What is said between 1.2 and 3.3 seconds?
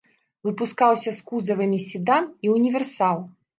кузавамі седан і ўніверсал.